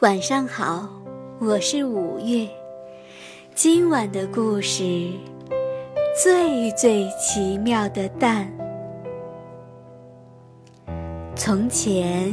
[0.00, 0.88] 晚上好，
[1.40, 2.48] 我是五月。
[3.52, 5.10] 今晚的故事，
[6.22, 8.48] 最最奇妙的蛋。
[11.34, 12.32] 从前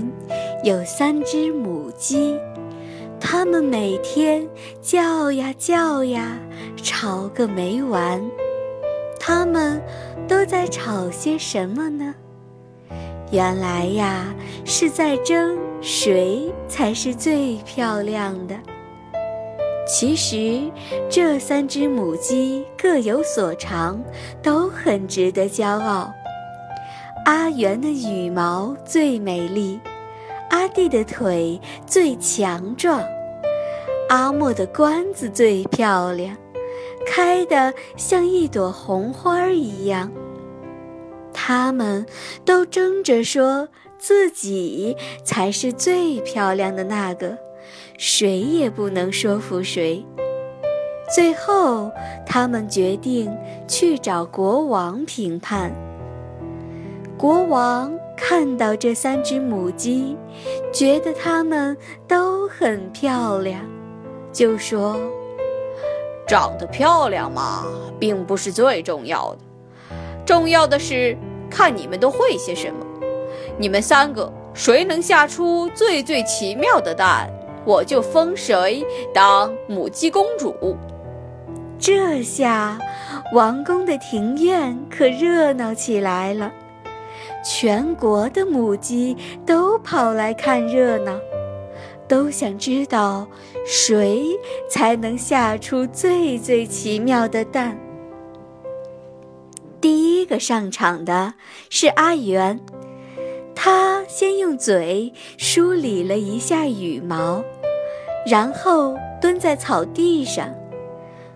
[0.64, 2.40] 有三只母鸡，
[3.20, 4.48] 它们每天
[4.80, 6.38] 叫呀叫呀，
[6.78, 8.24] 吵个没完。
[9.20, 9.82] 它们
[10.28, 12.14] 都在吵些什么呢？
[13.36, 14.34] 原来呀，
[14.64, 18.56] 是在争谁才是最漂亮的。
[19.86, 20.72] 其实，
[21.10, 24.02] 这三只母鸡各有所长，
[24.42, 26.14] 都很值得骄傲。
[27.26, 29.82] 阿元的羽毛最美丽，
[30.50, 33.04] 阿弟的腿最强壮，
[34.08, 36.38] 阿莫的冠子最漂亮，
[37.06, 40.10] 开得像一朵红花一样。
[41.48, 42.04] 他们
[42.44, 47.38] 都争着说自己才是最漂亮的那个，
[48.00, 50.04] 谁也不能说服谁。
[51.14, 51.92] 最后，
[52.26, 53.32] 他们决定
[53.68, 55.72] 去找国王评判。
[57.16, 60.18] 国王看到这三只母鸡，
[60.74, 61.78] 觉得它们
[62.08, 63.62] 都很漂亮，
[64.34, 65.00] 就说
[66.28, 67.64] ：“长得漂亮嘛，
[68.00, 71.16] 并不是最重要的，重要的是。”
[71.56, 72.86] 看你们都会些什么？
[73.58, 77.30] 你们三个谁能下出最最奇妙的蛋，
[77.64, 80.76] 我就封谁当母鸡公主。
[81.80, 82.78] 这下，
[83.34, 86.52] 王宫的庭院可热闹起来了，
[87.46, 89.16] 全国的母鸡
[89.46, 91.18] 都跑来看热闹，
[92.06, 93.26] 都想知道
[93.66, 94.26] 谁
[94.70, 97.80] 才能下出最最奇妙的蛋。
[99.82, 101.34] 第一个上场的
[101.70, 102.60] 是阿元，
[103.54, 107.44] 他先用嘴梳理了一下羽毛，
[108.26, 110.54] 然后蹲在草地上。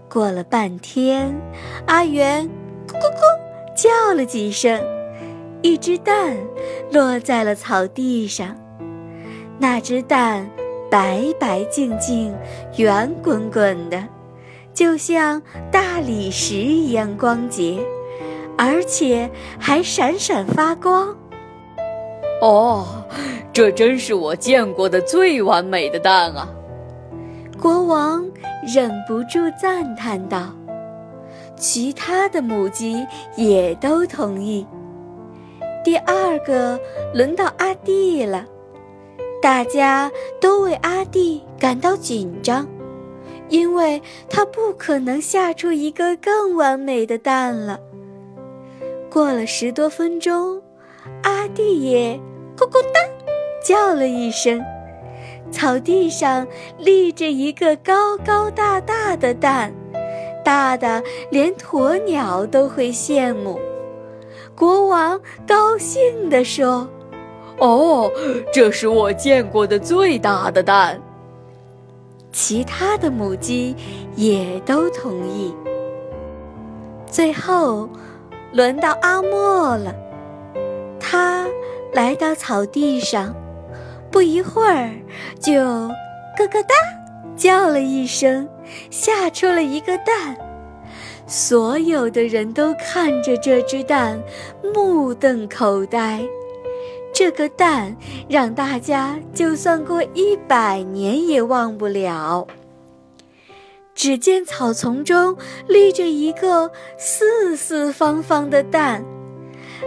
[0.09, 1.39] 过了半天，
[1.85, 2.49] 阿元
[2.87, 4.81] 咕咕咕叫了几声，
[5.61, 6.35] 一只蛋
[6.91, 8.55] 落在了草地上。
[9.59, 10.49] 那只蛋
[10.89, 12.33] 白白净净、
[12.77, 14.03] 圆滚滚的，
[14.73, 15.39] 就像
[15.71, 17.77] 大理石一样光洁。
[18.61, 21.15] 而且还闪闪发光。
[22.41, 22.85] 哦，
[23.53, 26.45] 这真是我见过的最完美的蛋啊！
[27.57, 28.29] 国王
[28.67, 30.53] 忍不住赞叹道。
[31.55, 33.05] 其他的母鸡
[33.37, 34.67] 也都同意。
[35.81, 36.77] 第二个
[37.13, 38.45] 轮到阿弟了，
[39.41, 40.11] 大家
[40.41, 42.67] 都为阿弟感到紧张，
[43.47, 47.79] 因为他不可能下出一个更完美的蛋了。
[49.09, 50.61] 过了十多分钟，
[51.23, 52.19] 阿弟也
[52.55, 52.99] 咕咕哒
[53.65, 54.63] 叫了一声，
[55.51, 56.47] 草地上
[56.77, 59.73] 立着一个高高大大的蛋，
[60.45, 63.59] 大的连鸵鸟都会羡慕。
[64.55, 66.87] 国王高兴地说
[67.57, 68.11] ：“哦，
[68.53, 71.01] 这是我见过的最大的蛋。”
[72.31, 73.75] 其他的母鸡
[74.15, 75.53] 也都同意。
[77.09, 77.89] 最后。
[78.51, 79.93] 轮到阿莫了，
[80.99, 81.45] 他
[81.93, 83.35] 来到草地上，
[84.11, 84.89] 不一会儿
[85.39, 86.75] 就咯咯哒
[87.35, 88.49] 叫了一声，
[88.89, 90.35] 下出了一个蛋。
[91.27, 94.19] 所有的人都看着这只蛋，
[94.73, 96.23] 目瞪口呆。
[97.13, 97.95] 这个蛋
[98.27, 102.47] 让大家就算过一百年也忘不了。
[103.99, 105.35] 只见草丛中
[105.67, 109.03] 立着一个四四方方的蛋，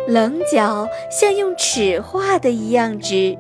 [0.07, 3.39] 棱角像用尺画的一样直，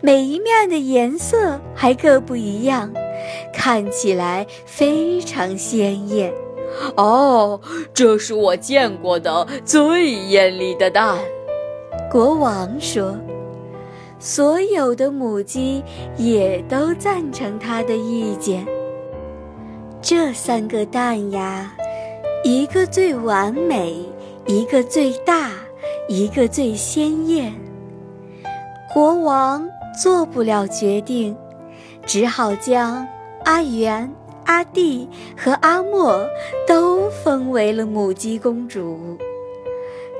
[0.00, 2.90] 每一面的颜色还各不一样，
[3.52, 6.32] 看起来非常鲜艳。
[6.96, 7.60] 哦，
[7.92, 11.18] 这是我见过的最艳丽的蛋，
[12.10, 13.14] 国王说。
[14.18, 15.84] 所有的母鸡
[16.16, 18.66] 也都赞成他的意见。
[20.02, 21.70] 这三个蛋呀，
[22.42, 23.94] 一个最完美，
[24.46, 25.50] 一个最大，
[26.08, 27.52] 一个最鲜艳。
[28.92, 29.68] 国王
[30.02, 31.36] 做不了决定，
[32.06, 33.06] 只好将
[33.44, 34.10] 阿元、
[34.46, 35.06] 阿弟
[35.36, 36.26] 和阿莫
[36.66, 39.18] 都封为了母鸡公主。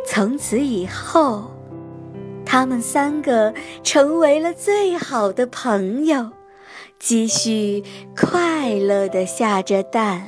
[0.07, 1.51] 从此以后，
[2.45, 6.29] 他们三个成为了最好的朋友。
[7.01, 7.83] 继续
[8.15, 10.21] 快乐地下着蛋，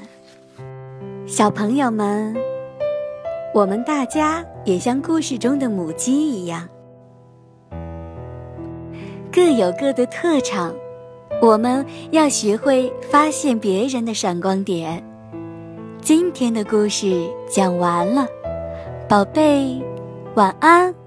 [1.26, 2.34] 小朋友们，
[3.52, 6.66] 我们大家也像故事中的母鸡一样，
[9.30, 10.74] 各有各的特长，
[11.42, 15.04] 我们要学会发现别人的闪光点。
[16.00, 18.26] 今天的故事讲完了，
[19.06, 19.78] 宝贝，
[20.36, 21.01] 晚安。